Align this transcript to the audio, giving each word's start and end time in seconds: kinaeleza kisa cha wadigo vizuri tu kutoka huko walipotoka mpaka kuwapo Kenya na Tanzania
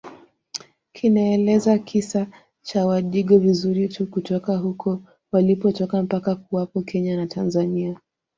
kinaeleza 0.93 1.79
kisa 1.79 2.27
cha 2.61 2.85
wadigo 2.85 3.37
vizuri 3.37 3.87
tu 3.89 4.07
kutoka 4.07 4.57
huko 4.57 5.01
walipotoka 5.31 6.01
mpaka 6.03 6.35
kuwapo 6.35 6.81
Kenya 6.81 7.17
na 7.17 7.27
Tanzania 7.27 7.99